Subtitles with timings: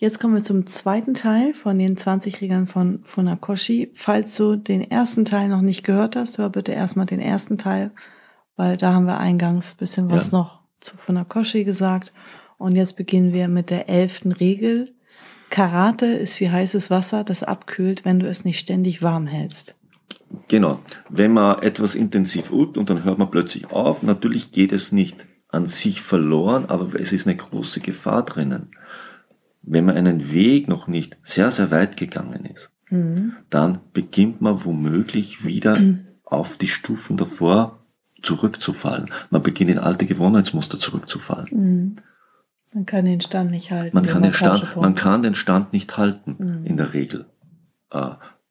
[0.00, 3.90] Jetzt kommen wir zum zweiten Teil von den 20 Regeln von Funakoshi.
[3.94, 7.90] Falls du den ersten Teil noch nicht gehört hast, hör bitte erstmal den ersten Teil,
[8.54, 10.38] weil da haben wir eingangs bisschen was ja.
[10.38, 12.12] noch zu Funakoshi gesagt.
[12.58, 14.94] Und jetzt beginnen wir mit der elften Regel.
[15.50, 19.80] Karate ist wie heißes Wasser, das abkühlt, wenn du es nicht ständig warm hältst.
[20.46, 20.78] Genau.
[21.08, 25.26] Wenn man etwas intensiv übt und dann hört man plötzlich auf, natürlich geht es nicht
[25.48, 28.70] an sich verloren, aber es ist eine große Gefahr drinnen
[29.70, 33.34] wenn man einen Weg noch nicht sehr, sehr weit gegangen ist, mhm.
[33.50, 36.06] dann beginnt man womöglich wieder mhm.
[36.24, 37.78] auf die Stufen davor
[38.22, 39.10] zurückzufallen.
[39.30, 41.48] Man beginnt in alte Gewohnheitsmuster zurückzufallen.
[41.50, 41.96] Mhm.
[42.74, 43.94] Man kann den Stand nicht halten.
[43.96, 46.66] Man kann den Stand, man kann den Stand nicht halten, mhm.
[46.66, 47.26] in der Regel.
[47.90, 48.10] Äh,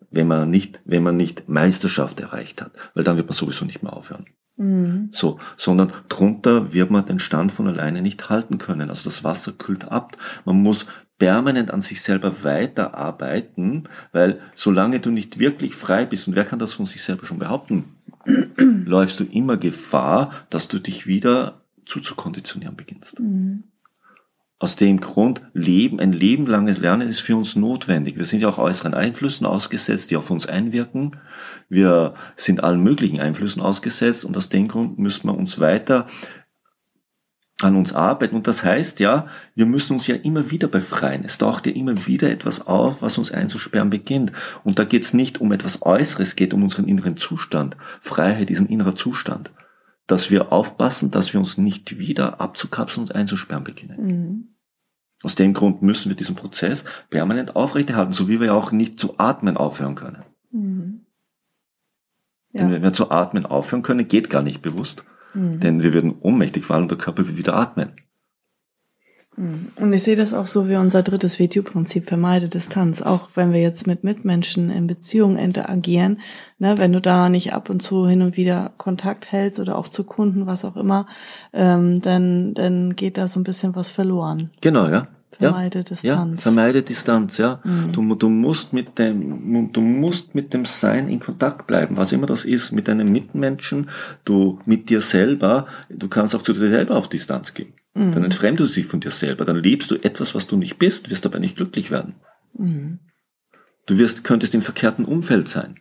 [0.10, 3.84] wenn man nicht, wenn man nicht Meisterschaft erreicht hat, weil dann wird man sowieso nicht
[3.84, 4.26] mehr aufhören.
[4.56, 5.10] Mhm.
[5.12, 8.90] So, sondern drunter wird man den Stand von alleine nicht halten können.
[8.90, 10.18] Also das Wasser kühlt ab.
[10.46, 10.88] Man muss
[11.18, 16.60] permanent an sich selber weiterarbeiten, weil solange du nicht wirklich frei bist, und wer kann
[16.60, 17.96] das von sich selber schon behaupten,
[18.58, 23.20] läufst du immer Gefahr, dass du dich wieder zuzukonditionieren beginnst.
[23.20, 23.64] Mhm.
[24.60, 28.18] Aus dem Grund, Leben, ein lebenlanges Lernen ist für uns notwendig.
[28.18, 31.18] Wir sind ja auch äußeren Einflüssen ausgesetzt, die auf uns einwirken.
[31.70, 36.08] Wir sind allen möglichen Einflüssen ausgesetzt und aus dem Grund müssen wir uns weiter
[37.62, 38.36] an uns arbeiten.
[38.36, 41.24] Und das heißt ja, wir müssen uns ja immer wieder befreien.
[41.24, 44.32] Es taucht ja immer wieder etwas auf, was uns einzusperren beginnt.
[44.64, 47.76] Und da geht es nicht um etwas Äußeres, geht um unseren inneren Zustand.
[48.00, 49.52] Freiheit ist ein innerer Zustand.
[50.06, 54.06] Dass wir aufpassen, dass wir uns nicht wieder abzukapseln und einzusperren beginnen.
[54.06, 54.48] Mhm.
[55.24, 59.16] Aus dem Grund müssen wir diesen Prozess permanent aufrechterhalten, so wie wir auch nicht zu
[59.18, 60.24] atmen aufhören können.
[60.52, 61.06] Mhm.
[62.54, 62.62] Ja.
[62.62, 65.04] Denn wenn wir zu atmen aufhören können, geht gar nicht bewusst
[65.38, 65.60] Mhm.
[65.60, 67.92] Denn wir würden ohnmächtig fallen und der Körper will wieder atmen.
[69.36, 69.68] Mhm.
[69.76, 73.04] Und ich sehe das auch so wie unser drittes WTU-Prinzip, vermeide Distanz.
[73.04, 76.22] Auch wenn wir jetzt mit Mitmenschen in Beziehungen interagieren,
[76.58, 79.88] ne, wenn du da nicht ab und zu hin und wieder Kontakt hältst oder auch
[79.88, 81.06] zu Kunden, was auch immer,
[81.54, 84.50] ähm, dann, dann geht da so ein bisschen was verloren.
[84.62, 85.08] Genau, ja.
[85.40, 86.38] Vermeide ja, Distanz.
[86.38, 87.60] Ja, vermeide Distanz, ja.
[87.64, 87.92] Mhm.
[87.92, 92.26] Du, du, musst mit dem, du musst mit dem Sein in Kontakt bleiben, was immer
[92.26, 93.90] das ist, mit deinem Mitmenschen,
[94.26, 97.74] du mit dir selber, du kannst auch zu dir selber auf Distanz gehen.
[97.94, 98.14] Mhm.
[98.14, 101.10] Dann entfremdest du dich von dir selber, dann lebst du etwas, was du nicht bist,
[101.10, 102.16] wirst dabei nicht glücklich werden.
[102.58, 103.00] Mhm.
[103.86, 105.80] Du wirst, könntest im verkehrten Umfeld sein.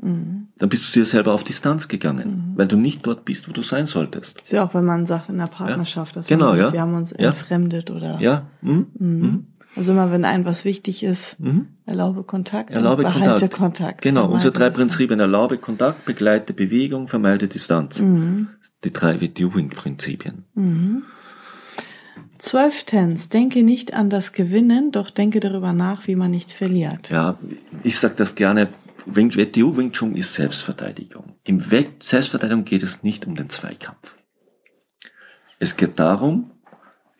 [0.00, 0.48] Mhm.
[0.58, 2.58] Dann bist du dir selber auf Distanz gegangen, mhm.
[2.58, 4.40] weil du nicht dort bist, wo du sein solltest.
[4.40, 6.72] Ist ja auch, wenn man sagt in der Partnerschaft, dass genau, sagt, ja.
[6.72, 7.28] wir haben uns ja.
[7.28, 8.20] entfremdet oder.
[8.20, 8.46] Ja.
[8.60, 8.86] Mhm.
[8.98, 9.20] mhm.
[9.20, 9.46] mhm.
[9.76, 11.36] Also immer, wenn einem was wichtig ist,
[11.84, 13.54] erlaube Kontakt, erlaube behalte Kontakt.
[13.54, 14.02] Kontakt.
[14.02, 18.00] Genau, unsere drei Prinzipien, erlaube Kontakt, begleite Bewegung, vermeide Distanz.
[18.00, 20.44] Die drei Viewing-Prinzipien.
[22.38, 27.10] Zwölftens, denke nicht an das Gewinnen, doch denke darüber nach, wie man nicht verliert.
[27.10, 27.36] Ja,
[27.82, 28.68] ich sag das gerne,
[29.06, 31.36] Wing, WTO Wing Chun ist Selbstverteidigung.
[31.44, 34.16] Im Selbstverteidigung geht es nicht um den Zweikampf.
[35.58, 36.50] Es geht darum,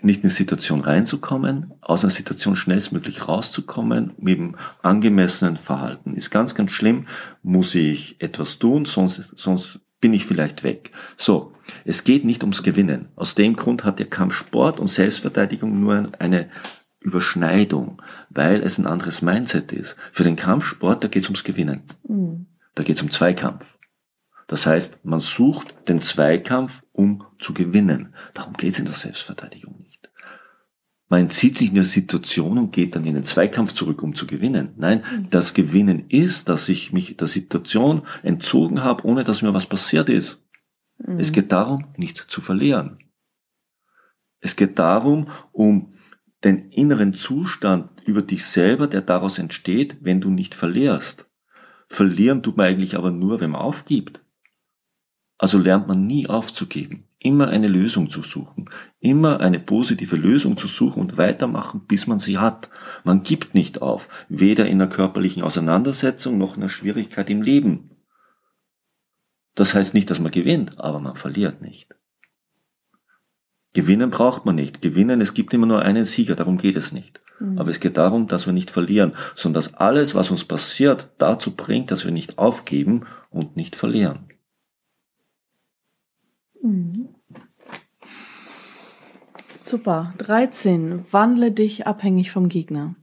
[0.01, 6.15] nicht in eine Situation reinzukommen, aus einer Situation schnellstmöglich rauszukommen mit dem angemessenen Verhalten.
[6.15, 7.07] Ist ganz, ganz schlimm,
[7.43, 10.91] muss ich etwas tun, sonst, sonst bin ich vielleicht weg.
[11.17, 11.53] So,
[11.85, 13.09] es geht nicht ums Gewinnen.
[13.17, 16.51] Aus dem Grund hat der Kampfsport und Selbstverteidigung nur eine
[17.05, 19.95] Überschneidung, weil es ein anderes Mindset ist.
[20.11, 21.83] Für den Kampfsport, da geht es ums Gewinnen.
[22.09, 22.47] Mhm.
[22.75, 23.79] Da geht es um Zweikampf.
[24.47, 28.15] Das heißt, man sucht den Zweikampf, um zu gewinnen.
[28.33, 30.11] Darum geht es in der Selbstverteidigung nicht.
[31.09, 34.27] Man entzieht sich in der Situation und geht dann in den Zweikampf zurück, um zu
[34.27, 34.71] gewinnen.
[34.77, 35.31] Nein, mhm.
[35.31, 40.09] das Gewinnen ist, dass ich mich der Situation entzogen habe, ohne dass mir was passiert
[40.09, 40.43] ist.
[40.99, 41.19] Mhm.
[41.19, 42.99] Es geht darum, nicht zu verlieren.
[44.41, 45.95] Es geht darum, um
[46.45, 51.27] den inneren Zustand über dich selber, der daraus entsteht, wenn du nicht verlierst.
[51.89, 54.23] Verlieren tut man eigentlich aber nur, wenn man aufgibt.
[55.39, 58.71] Also lernt man nie aufzugeben, immer eine Lösung zu suchen,
[59.01, 62.71] immer eine positive Lösung zu suchen und weitermachen, bis man sie hat.
[63.03, 67.91] Man gibt nicht auf, weder in einer körperlichen Auseinandersetzung noch in einer Schwierigkeit im Leben.
[69.55, 71.95] Das heißt nicht, dass man gewinnt, aber man verliert nicht.
[73.75, 74.81] Gewinnen braucht man nicht.
[74.81, 77.21] Gewinnen, es gibt immer nur einen Sieger, darum geht es nicht.
[77.41, 77.59] Mhm.
[77.59, 81.51] Aber es geht darum, dass wir nicht verlieren, sondern dass alles, was uns passiert, dazu
[81.55, 84.31] bringt, dass wir nicht aufgeben und nicht verlieren.
[86.63, 87.09] Mhm.
[89.63, 90.15] Super.
[90.19, 91.07] 13.
[91.11, 92.95] Wandle dich abhängig vom Gegner.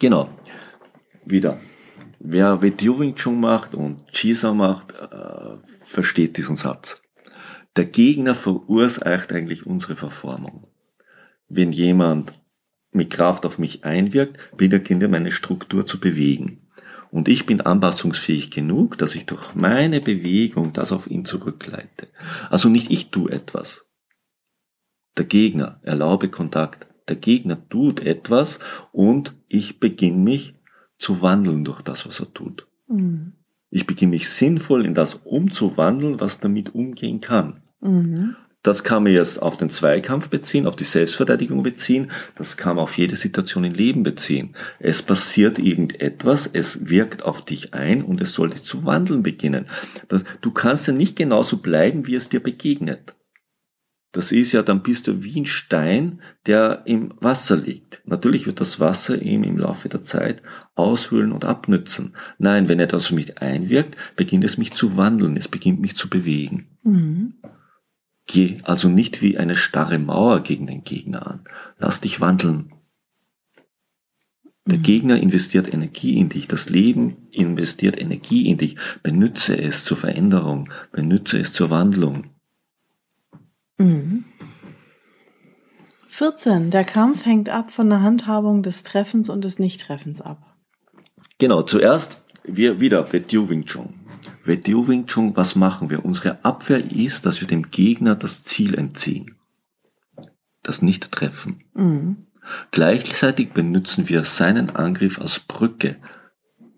[0.00, 0.30] Genau.
[1.24, 1.60] Wieder.
[2.18, 7.02] Wer Wing Chun macht und Chisa macht, äh, versteht diesen Satz.
[7.76, 10.66] Der Gegner verursacht eigentlich unsere Verformung.
[11.48, 12.32] Wenn jemand
[12.92, 16.66] mit Kraft auf mich einwirkt, beginnt er meine Struktur zu bewegen.
[17.10, 22.08] Und ich bin anpassungsfähig genug, dass ich durch meine Bewegung das auf ihn zurückleite.
[22.50, 23.84] Also nicht ich tue etwas.
[25.16, 26.86] Der Gegner erlaube Kontakt.
[27.08, 28.60] Der Gegner tut etwas
[28.92, 30.54] und ich beginne mich
[30.98, 32.68] zu wandeln durch das, was er tut.
[32.86, 33.32] Mhm.
[33.70, 37.62] Ich beginne mich sinnvoll in das umzuwandeln, was damit umgehen kann.
[37.80, 38.36] Mhm.
[38.62, 42.82] Das kann man jetzt auf den Zweikampf beziehen, auf die Selbstverteidigung beziehen, das kann man
[42.82, 44.54] auf jede Situation im Leben beziehen.
[44.78, 49.66] Es passiert irgendetwas, es wirkt auf dich ein und es soll dich zu wandeln beginnen.
[50.08, 53.14] Das, du kannst ja nicht genauso bleiben, wie es dir begegnet.
[54.12, 58.02] Das ist ja, dann bist du wie ein Stein, der im Wasser liegt.
[58.04, 60.42] Natürlich wird das Wasser ihm im Laufe der Zeit
[60.74, 62.16] aushöhlen und abnützen.
[62.38, 66.08] Nein, wenn etwas auf mich einwirkt, beginnt es mich zu wandeln, es beginnt mich zu
[66.10, 66.66] bewegen.
[66.82, 67.34] Mhm.
[68.26, 71.44] Geh also nicht wie eine starre Mauer gegen den Gegner an.
[71.78, 72.72] Lass dich wandeln.
[74.66, 74.82] Der mhm.
[74.82, 76.48] Gegner investiert Energie in dich.
[76.48, 78.76] Das Leben investiert Energie in dich.
[79.02, 80.68] Benütze es zur Veränderung.
[80.92, 82.30] Benütze es zur Wandlung.
[83.80, 84.24] Mhm.
[86.08, 86.70] 14.
[86.70, 90.54] Der Kampf hängt ab von der Handhabung des Treffens und des Nichttreffens ab.
[91.38, 93.94] Genau, zuerst wir wieder Wetiu Wing Chun.
[94.44, 96.04] Wetiu Wing Chun, was machen wir?
[96.04, 99.36] Unsere Abwehr ist, dass wir dem Gegner das Ziel entziehen.
[100.62, 101.64] Das Nicht-Treffen.
[101.72, 102.26] Mhm.
[102.72, 105.96] Gleichzeitig benutzen wir seinen Angriff als Brücke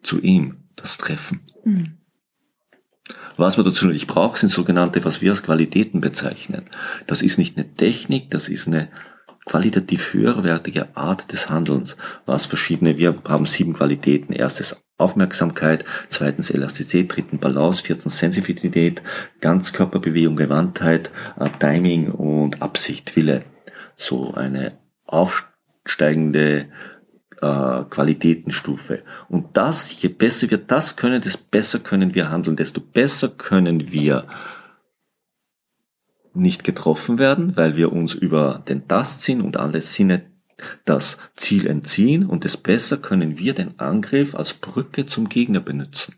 [0.02, 1.40] zu ihm, das Treffen.
[1.64, 1.98] Mhm.
[3.36, 6.66] Was man dazu natürlich braucht, sind sogenannte, was wir als Qualitäten bezeichnen.
[7.06, 8.88] Das ist nicht eine Technik, das ist eine
[9.44, 11.96] qualitativ höherwertige Art des Handelns,
[12.26, 14.32] was verschiedene, wir haben sieben Qualitäten.
[14.32, 19.02] Erstes Aufmerksamkeit, zweitens Elastizität, dritten Balance, viertens Sensitivität,
[19.40, 23.42] Ganzkörperbewegung, Gewandtheit, äh, Timing und Absicht, Wille.
[23.96, 26.66] So eine aufsteigende
[27.42, 29.02] äh, Qualitätenstufe.
[29.28, 33.90] Und das, je besser wir das können, desto besser können wir handeln, desto besser können
[33.90, 34.26] wir
[36.34, 40.22] nicht getroffen werden, weil wir uns über den Tastsinn und alle Sinne
[40.84, 46.14] das Ziel entziehen und desto besser können wir den Angriff als Brücke zum Gegner benutzen,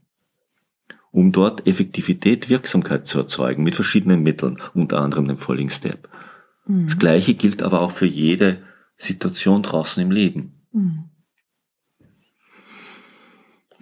[1.11, 6.09] um dort Effektivität, Wirksamkeit zu erzeugen mit verschiedenen Mitteln, unter anderem dem Falling Step.
[6.67, 6.87] Mhm.
[6.87, 8.59] Das gleiche gilt aber auch für jede
[8.97, 10.67] Situation draußen im Leben.
[10.73, 11.05] Mhm.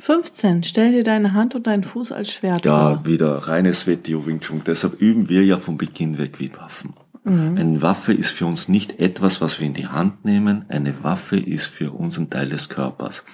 [0.03, 0.65] 15.
[0.65, 2.91] Stell dir deine Hand und deinen Fuß als Schwert ja, vor.
[2.91, 4.61] Ja, wieder reines Wettio Wing Chun.
[4.67, 6.95] Deshalb üben wir ja von Beginn weg wie Waffen.
[7.23, 7.57] Mhm.
[7.57, 10.65] Eine Waffe ist für uns nicht etwas, was wir in die Hand nehmen.
[10.69, 13.25] Eine Waffe ist für uns ein Teil des Körpers.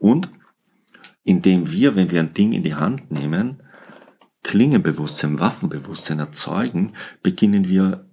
[0.00, 0.28] Und
[1.22, 3.62] indem wir, wenn wir ein Ding in die Hand nehmen,
[4.42, 8.05] Klingenbewusstsein, Waffenbewusstsein erzeugen, beginnen wir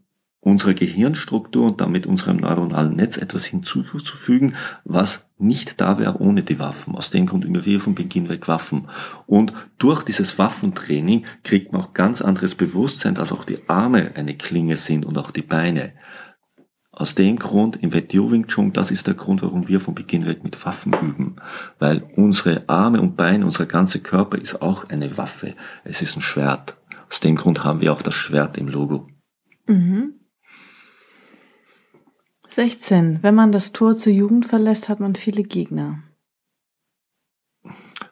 [0.44, 6.60] unserer Gehirnstruktur und damit unserem neuronalen Netz etwas hinzuzufügen, was nicht da wäre ohne die
[6.60, 6.96] Waffen.
[6.96, 8.90] Aus dem Grund immer wir von Beginn weg Waffen.
[9.26, 14.36] Und durch dieses Waffentraining kriegt man auch ganz anderes Bewusstsein, dass auch die Arme eine
[14.36, 15.94] Klinge sind und auch die Beine.
[16.92, 20.28] Aus dem Grund im Wettio Wing Chun, das ist der Grund, warum wir von Beginn
[20.28, 21.38] weg mit Waffen üben.
[21.80, 25.56] Weil unsere Arme und Beine, unser ganzer Körper ist auch eine Waffe.
[25.84, 26.78] Es ist ein Schwert.
[27.10, 29.08] Aus dem Grund haben wir auch das Schwert im Logo.
[29.66, 30.20] Mhm.
[32.54, 33.20] 16.
[33.22, 36.04] Wenn man das Tor zur Jugend verlässt, hat man viele Gegner.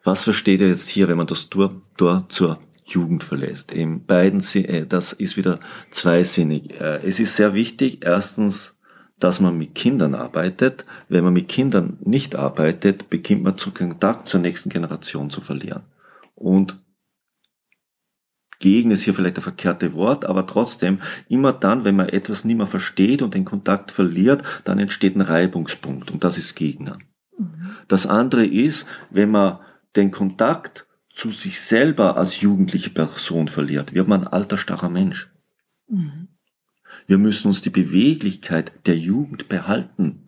[0.04, 3.72] Was versteht ihr jetzt hier, wenn man das Tor, Tor zur Jugend verlässt?
[3.72, 5.60] In beiden, äh, das ist wieder
[5.92, 6.72] zweisinnig.
[6.82, 8.80] Äh, es ist sehr wichtig, erstens,
[9.20, 10.86] dass man mit Kindern arbeitet.
[11.08, 15.84] Wenn man mit Kindern nicht arbeitet, beginnt man zu Kontakt zur nächsten Generation zu verlieren.
[16.34, 16.78] Und
[18.62, 22.58] gegen ist hier vielleicht ein verkehrte Wort, aber trotzdem, immer dann, wenn man etwas nicht
[22.58, 26.98] mehr versteht und den Kontakt verliert, dann entsteht ein Reibungspunkt und das ist Gegner.
[27.38, 27.72] Mhm.
[27.88, 29.60] Das andere ist, wenn man
[29.96, 35.30] den Kontakt zu sich selber als jugendliche Person verliert, wird man ein alter, starrer Mensch.
[35.90, 36.30] Mhm.
[37.08, 40.28] Wir müssen uns die Beweglichkeit der Jugend behalten.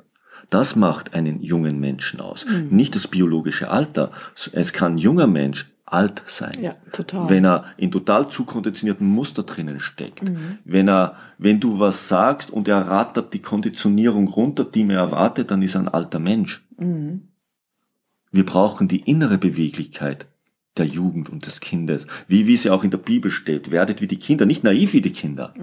[0.49, 2.45] Das macht einen jungen Menschen aus.
[2.45, 2.75] Mhm.
[2.75, 4.11] Nicht das biologische Alter.
[4.51, 6.57] Es kann ein junger Mensch alt sein.
[6.61, 7.29] Ja, total.
[7.29, 10.23] Wenn er in total zu konditionierten Muster drinnen steckt.
[10.65, 15.51] Wenn er, wenn du was sagst und er rattert die Konditionierung runter, die mir erwartet,
[15.51, 16.65] dann ist er ein alter Mensch.
[18.31, 20.25] Wir brauchen die innere Beweglichkeit
[20.77, 22.07] der Jugend und des Kindes.
[22.27, 23.69] Wie, wie sie auch in der Bibel steht.
[23.69, 25.53] Werdet wie die Kinder, nicht naiv wie die Kinder,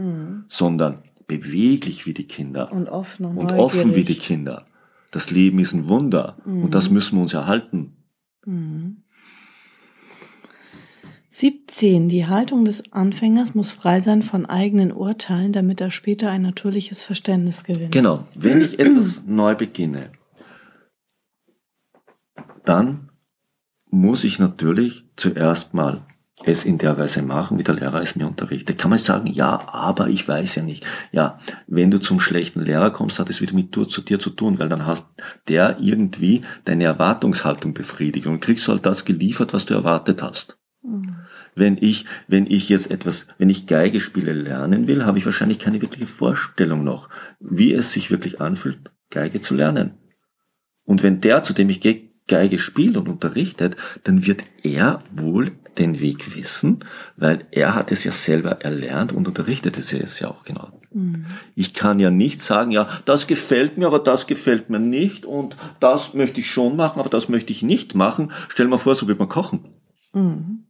[0.48, 4.14] sondern beweglich wie die Kinder Und offen und, und offen wie die.
[4.14, 4.66] Kinder.
[5.10, 7.96] Das Leben ist ein Wunder und das müssen wir uns erhalten.
[11.40, 12.10] 17.
[12.10, 17.02] Die Haltung des Anfängers muss frei sein von eigenen Urteilen, damit er später ein natürliches
[17.02, 17.92] Verständnis gewinnt.
[17.92, 20.12] Genau, wenn ich etwas neu beginne,
[22.66, 23.08] dann
[23.90, 26.06] muss ich natürlich zuerst mal
[26.44, 28.76] es in der Weise machen, wie der Lehrer es mir unterrichtet.
[28.76, 30.86] Kann man sagen, ja, aber ich weiß ja nicht.
[31.10, 34.28] Ja, wenn du zum schlechten Lehrer kommst, hat es wieder mit dir zu dir zu
[34.28, 35.06] tun, weil dann hast
[35.48, 40.58] der irgendwie deine Erwartungshaltung befriedigt und kriegst halt das geliefert, was du erwartet hast.
[41.54, 45.58] Wenn ich, wenn ich jetzt etwas, wenn ich Geige spiele lernen will, habe ich wahrscheinlich
[45.58, 49.92] keine wirkliche Vorstellung noch, wie es sich wirklich anfühlt, Geige zu lernen.
[50.84, 55.52] Und wenn der, zu dem ich gehe, Geige spielt und unterrichtet, dann wird er wohl
[55.78, 56.84] den Weg wissen,
[57.16, 60.80] weil er hat es ja selber erlernt und unterrichtet es ja auch genau.
[61.54, 65.56] Ich kann ja nicht sagen, ja, das gefällt mir, aber das gefällt mir nicht und
[65.78, 68.32] das möchte ich schon machen, aber das möchte ich nicht machen.
[68.48, 69.68] Stell mal vor, so wird man kochen.
[70.12, 70.64] Mhm.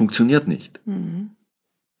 [0.00, 0.80] Funktioniert nicht.
[0.86, 1.32] Mhm.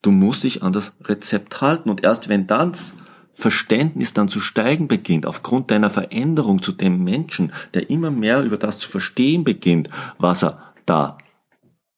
[0.00, 2.94] Du musst dich an das Rezept halten und erst wenn das
[3.34, 8.56] Verständnis dann zu steigen beginnt, aufgrund deiner Veränderung zu dem Menschen, der immer mehr über
[8.56, 11.18] das zu verstehen beginnt, was er da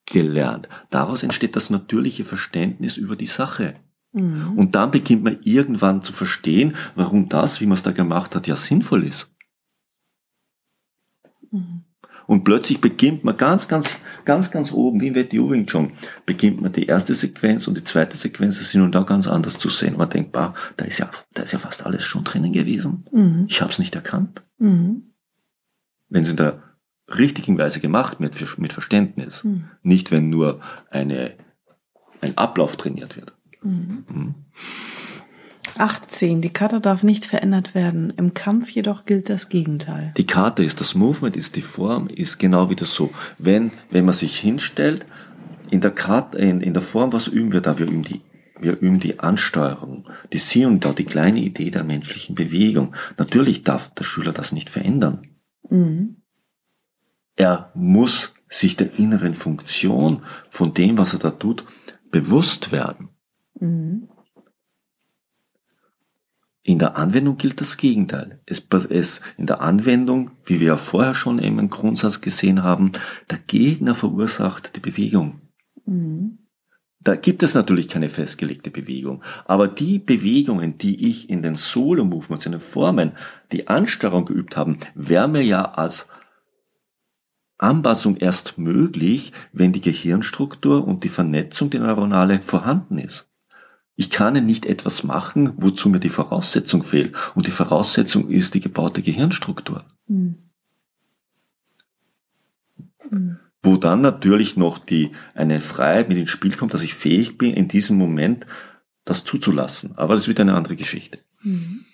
[0.04, 0.68] gelernt.
[0.90, 3.76] Daraus entsteht das natürliche Verständnis über die Sache.
[4.10, 4.58] Mhm.
[4.58, 8.48] Und dann beginnt man irgendwann zu verstehen, warum das, wie man es da gemacht hat,
[8.48, 9.32] ja sinnvoll ist.
[11.52, 11.84] Mhm.
[12.32, 13.90] Und plötzlich beginnt man ganz, ganz,
[14.24, 15.92] ganz, ganz oben, wie in WTU Wing Chun,
[16.24, 19.68] beginnt man die erste Sequenz und die zweite Sequenz sind nun da ganz anders zu
[19.68, 19.98] sehen.
[19.98, 23.04] Man denkt, bah, da ist ja, da ist ja fast alles schon drinnen gewesen.
[23.12, 23.44] Mhm.
[23.50, 24.42] Ich habe es nicht erkannt.
[24.56, 25.12] Mhm.
[26.08, 26.62] Wenn es in der
[27.06, 29.44] richtigen Weise gemacht wird, mit Verständnis.
[29.44, 29.64] Mhm.
[29.82, 31.34] Nicht, wenn nur eine,
[32.22, 33.34] ein Ablauf trainiert wird.
[35.76, 35.82] Mhm.
[35.82, 35.88] Mhm.
[35.88, 36.42] 18.
[36.42, 38.12] Die Kata darf nicht verändert werden.
[38.16, 40.12] Im Kampf jedoch gilt das Gegenteil.
[40.16, 43.10] Die Karte ist das Movement, ist die Form, ist genau wieder so.
[43.38, 45.06] Wenn, wenn man sich hinstellt,
[45.70, 47.78] in der Karte, in, in der Form, was üben wir da?
[47.78, 48.20] Wir üben die,
[48.60, 52.94] wir üben die Ansteuerung, die Sie und da, die kleine Idee der menschlichen Bewegung.
[53.16, 55.28] Natürlich darf der Schüler das nicht verändern.
[55.70, 56.16] Mhm.
[57.36, 61.64] Er muss sich der inneren Funktion von dem, was er da tut,
[62.10, 63.08] bewusst werden.
[63.58, 64.08] Mhm.
[66.64, 68.40] In der Anwendung gilt das Gegenteil.
[68.46, 72.92] Es, es, in der Anwendung, wie wir ja vorher schon im Grundsatz gesehen haben,
[73.30, 75.40] der Gegner verursacht die Bewegung.
[75.86, 76.38] Mhm.
[77.00, 79.24] Da gibt es natürlich keine festgelegte Bewegung.
[79.44, 83.12] Aber die Bewegungen, die ich in den Solo-Movements, in den Formen,
[83.50, 86.06] die Ansteuerung geübt haben, wären mir ja als
[87.58, 93.31] Anpassung erst möglich, wenn die Gehirnstruktur und die Vernetzung der Neuronale vorhanden ist.
[94.02, 97.14] Ich kann ja nicht etwas machen, wozu mir die Voraussetzung fehlt.
[97.36, 99.84] Und die Voraussetzung ist die gebaute Gehirnstruktur.
[100.08, 100.38] Mhm.
[103.08, 103.38] Mhm.
[103.62, 107.54] Wo dann natürlich noch die, eine Freiheit mit ins Spiel kommt, dass ich fähig bin,
[107.54, 108.44] in diesem Moment
[109.04, 109.96] das zuzulassen.
[109.96, 111.20] Aber das wird eine andere Geschichte.
[111.42, 111.84] Mhm.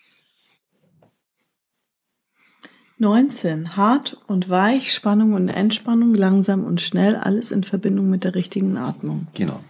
[2.96, 3.76] 19.
[3.76, 8.78] Hart und weich, Spannung und Entspannung, langsam und schnell, alles in Verbindung mit der richtigen
[8.78, 9.26] Atmung.
[9.34, 9.60] Genau.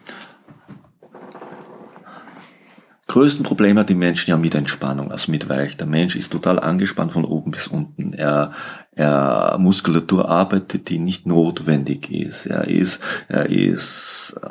[3.09, 5.79] Größten Problem hat die Menschen ja mit Entspannung, also mit Weich.
[5.79, 8.13] Der Mensch ist total angespannt von oben bis unten.
[8.13, 8.53] Er,
[8.93, 12.45] er Muskulatur arbeitet, die nicht notwendig ist.
[12.45, 14.49] Er ist, er ist äh,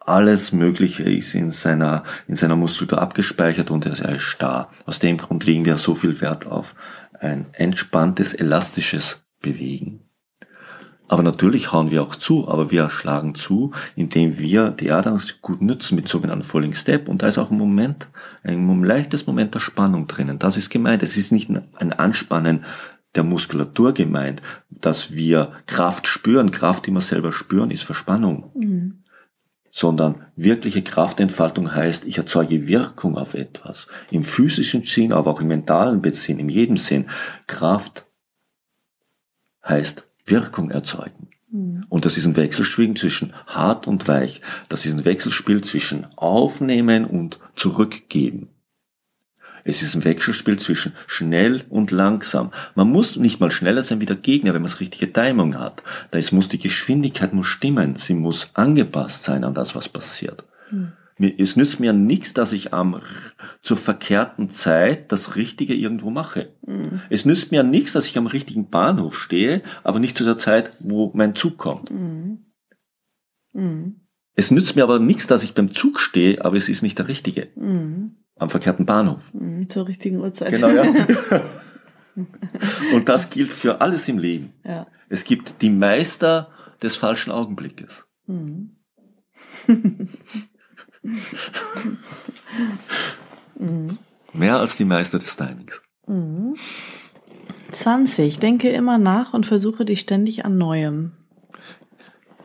[0.00, 4.70] alles Mögliche ist in seiner in seiner Muskulatur abgespeichert und er ist starr.
[4.86, 6.74] Aus dem Grund legen wir so viel Wert auf
[7.20, 10.05] ein entspanntes, elastisches Bewegen.
[11.08, 15.62] Aber natürlich hauen wir auch zu, aber wir schlagen zu, indem wir die Erde gut
[15.62, 17.08] nützen mit sogenannten Falling Step.
[17.08, 18.08] Und da ist auch ein Moment,
[18.42, 20.38] ein leichtes Moment der Spannung drinnen.
[20.38, 21.02] Das ist gemeint.
[21.02, 22.64] Es ist nicht ein Anspannen
[23.14, 26.50] der Muskulatur gemeint, dass wir Kraft spüren.
[26.50, 28.50] Kraft, die wir selber spüren, ist Verspannung.
[28.54, 29.02] Mhm.
[29.70, 33.86] Sondern wirkliche Kraftentfaltung heißt, ich erzeuge Wirkung auf etwas.
[34.10, 37.06] Im physischen Sinn, aber auch im mentalen Sinn, in jedem Sinn.
[37.46, 38.06] Kraft
[39.66, 41.28] heißt Wirkung erzeugen.
[41.50, 41.86] Mhm.
[41.88, 44.40] Und das ist ein Wechselspiel zwischen hart und weich.
[44.68, 48.48] Das ist ein Wechselspiel zwischen aufnehmen und zurückgeben.
[49.68, 52.52] Es ist ein Wechselspiel zwischen schnell und langsam.
[52.76, 55.82] Man muss nicht mal schneller sein wie der Gegner, wenn man das richtige Timing hat.
[56.12, 57.96] Da ist, muss die Geschwindigkeit muss stimmen.
[57.96, 60.44] Sie muss angepasst sein an das, was passiert.
[60.68, 60.92] Hm.
[61.18, 63.00] Es nützt mir nichts, dass ich am,
[63.62, 66.52] zur verkehrten Zeit das Richtige irgendwo mache.
[66.66, 67.00] Mhm.
[67.08, 70.72] Es nützt mir nichts, dass ich am richtigen Bahnhof stehe, aber nicht zu der Zeit,
[70.78, 71.90] wo mein Zug kommt.
[71.90, 72.44] Mhm.
[73.54, 74.00] Mhm.
[74.34, 77.08] Es nützt mir aber nichts, dass ich beim Zug stehe, aber es ist nicht der
[77.08, 77.48] richtige.
[77.56, 78.16] Mhm.
[78.38, 79.32] Am verkehrten Bahnhof.
[79.32, 80.52] Mhm, zur richtigen Uhrzeit.
[80.52, 80.84] Genau, ja.
[82.94, 84.52] Und das gilt für alles im Leben.
[84.64, 84.86] Ja.
[85.08, 86.50] Es gibt die Meister
[86.82, 88.06] des falschen Augenblickes.
[93.58, 93.98] Mhm.
[94.32, 95.82] Mehr als die Meister des Timings.
[97.72, 98.38] 20.
[98.38, 101.12] Denke immer nach und versuche dich ständig an Neuem.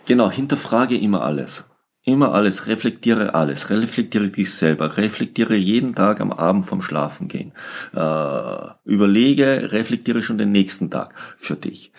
[0.05, 1.65] Genau, hinterfrage immer alles.
[2.03, 7.53] Immer alles, reflektiere alles, reflektiere dich selber, reflektiere jeden Tag am Abend vom Schlafengehen.
[7.93, 11.91] Äh, überlege, reflektiere schon den nächsten Tag für dich.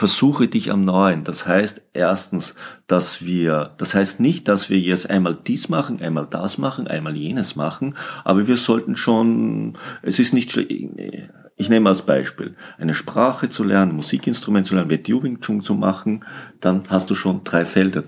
[0.00, 1.24] Versuche dich am Neuen.
[1.24, 2.54] Das heißt erstens,
[2.86, 7.14] dass wir, das heißt nicht, dass wir jetzt einmal dies machen, einmal das machen, einmal
[7.14, 13.50] jenes machen, aber wir sollten schon, es ist nicht ich nehme als Beispiel, eine Sprache
[13.50, 16.24] zu lernen, Musikinstrument zu lernen, WTU Wing Chun zu machen,
[16.60, 18.04] dann hast du schon drei Felder.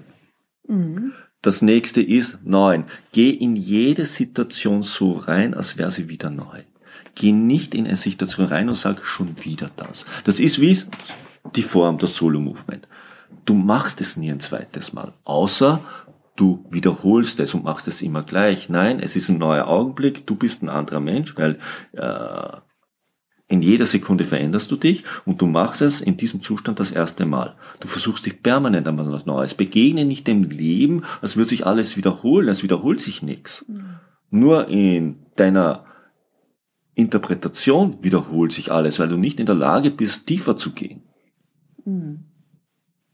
[0.66, 1.12] Mhm.
[1.42, 2.84] Das nächste ist neun.
[3.12, 6.62] Geh in jede Situation so rein, als wäre sie wieder neu.
[7.14, 10.06] Geh nicht in eine Situation rein und sag schon wieder das.
[10.24, 10.78] Das ist wie
[11.56, 12.88] die Form, das Solo-Movement.
[13.44, 15.80] Du machst es nie ein zweites Mal, außer
[16.36, 18.68] du wiederholst es und machst es immer gleich.
[18.68, 21.58] Nein, es ist ein neuer Augenblick, du bist ein anderer Mensch, weil
[21.92, 22.56] äh,
[23.48, 27.26] in jeder Sekunde veränderst du dich und du machst es in diesem Zustand das erste
[27.26, 27.54] Mal.
[27.80, 29.54] Du versuchst dich permanent an was Neues.
[29.54, 33.66] Begegne nicht dem Leben, als würde sich alles wiederholen, als wiederholt sich nichts.
[33.68, 34.00] Mhm.
[34.30, 35.84] Nur in deiner
[36.94, 41.02] Interpretation wiederholt sich alles, weil du nicht in der Lage bist, tiefer zu gehen.
[41.84, 42.24] Mhm.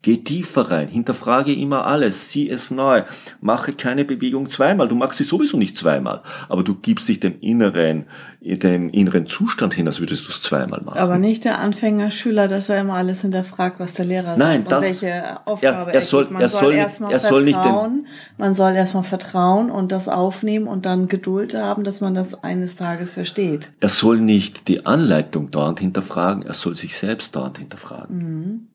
[0.01, 3.03] Geh tiefer rein, hinterfrage immer alles, sieh es neu,
[3.41, 7.41] mache keine Bewegung zweimal, du machst sie sowieso nicht zweimal, aber du gibst dich dem
[7.41, 8.07] inneren,
[8.41, 10.99] dem inneren Zustand hin, als würdest du es zweimal machen.
[10.99, 14.71] Aber nicht der Anfängerschüler, dass er immer alles hinterfragt, was der Lehrer sagt Nein, und
[14.71, 18.55] das, welche Aufgabe er, er soll, Man er soll, erstmal er soll nicht den, man
[18.55, 23.11] soll erstmal vertrauen und das aufnehmen und dann Geduld haben, dass man das eines Tages
[23.11, 23.73] versteht.
[23.81, 28.17] Er soll nicht die Anleitung dauernd hinterfragen, er soll sich selbst dauernd hinterfragen.
[28.17, 28.68] Mhm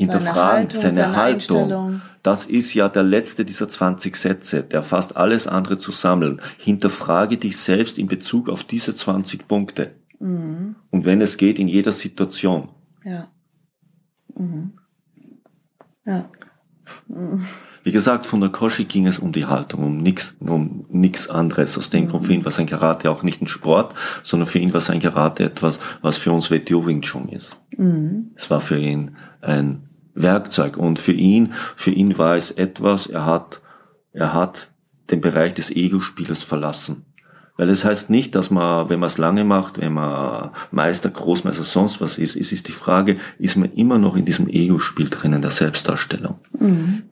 [0.00, 1.68] hinterfragen, seine Haltung.
[1.68, 2.02] Seine Haltung.
[2.22, 6.40] Das ist ja der letzte dieser 20 Sätze, der fasst alles andere zusammen.
[6.58, 9.92] Hinterfrage dich selbst in Bezug auf diese 20 Punkte.
[10.18, 10.76] Mhm.
[10.90, 12.68] Und wenn es geht, in jeder Situation.
[13.04, 13.28] Ja.
[14.36, 14.72] Mhm.
[16.04, 16.28] Ja.
[17.08, 17.44] Mhm.
[17.82, 21.78] Wie gesagt, von der Koshi ging es um die Haltung, um nichts, um nichts anderes.
[21.78, 24.74] Aus dem Grund für ihn war sein Karate auch nicht ein Sport, sondern für ihn
[24.74, 27.56] war sein Karate etwas, was für uns WTO Wing Chun ist.
[27.78, 28.32] Mhm.
[28.34, 30.76] Es war für ihn ein Werkzeug.
[30.76, 33.60] Und für ihn, für ihn war es etwas, er hat,
[34.12, 34.72] er hat
[35.10, 37.04] den Bereich des Ego-Spielers verlassen.
[37.56, 41.64] Weil es heißt nicht, dass man, wenn man es lange macht, wenn man Meister, Großmeister,
[41.64, 45.42] sonst was ist, es ist die Frage, ist man immer noch in diesem Ego-Spiel drinnen,
[45.42, 46.38] der Selbstdarstellung.
[46.58, 47.02] Mhm.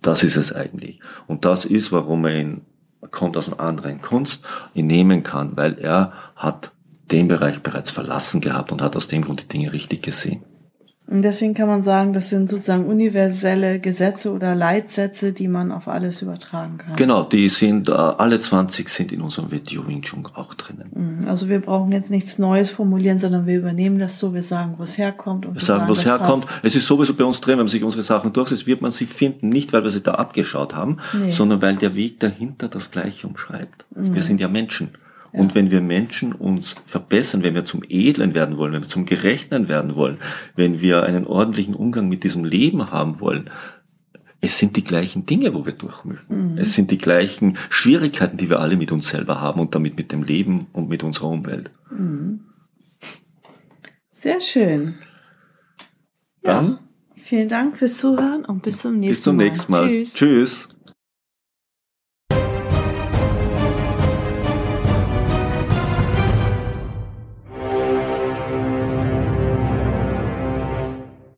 [0.00, 0.98] Das ist es eigentlich.
[1.28, 2.62] Und das ist, warum er ihn,
[3.12, 4.44] kommt aus einer anderen Kunst,
[4.74, 6.72] ihn nehmen kann, weil er hat
[7.12, 10.42] den Bereich bereits verlassen gehabt und hat aus dem Grund die Dinge richtig gesehen.
[11.12, 15.86] Und deswegen kann man sagen, das sind sozusagen universelle Gesetze oder Leitsätze, die man auf
[15.86, 16.96] alles übertragen kann.
[16.96, 21.18] Genau, die sind, äh, alle 20 sind in unserem Video Wing Chun auch drinnen.
[21.20, 24.76] Mhm, also wir brauchen jetzt nichts Neues formulieren, sondern wir übernehmen das so, wir sagen,
[24.78, 25.44] wo es herkommt.
[25.44, 26.46] Und wir sagen, wo es herkommt.
[26.46, 26.60] Passt.
[26.62, 29.04] Es ist sowieso bei uns drin, wenn man sich unsere Sachen durchsetzt, wird man sie
[29.04, 31.30] finden, nicht weil wir sie da abgeschaut haben, nee.
[31.30, 33.84] sondern weil der Weg dahinter das Gleiche umschreibt.
[33.94, 34.14] Mhm.
[34.14, 34.88] Wir sind ja Menschen.
[35.32, 39.06] Und wenn wir Menschen uns verbessern, wenn wir zum Edlen werden wollen, wenn wir zum
[39.06, 40.18] Gerechten werden wollen,
[40.56, 43.48] wenn wir einen ordentlichen Umgang mit diesem Leben haben wollen,
[44.42, 46.52] es sind die gleichen Dinge, wo wir durch müssen.
[46.52, 46.58] Mhm.
[46.58, 50.12] Es sind die gleichen Schwierigkeiten, die wir alle mit uns selber haben und damit mit
[50.12, 51.70] dem Leben und mit unserer Umwelt.
[51.90, 52.40] Mhm.
[54.10, 54.94] Sehr schön.
[56.42, 56.66] Dann.
[56.66, 56.78] Ja.
[57.22, 59.44] Vielen Dank fürs Zuhören und bis zum nächsten Mal.
[59.44, 59.82] Bis zum nächsten Mal.
[59.82, 59.88] Mal.
[59.88, 60.14] Tschüss.
[60.14, 60.68] Tschüss.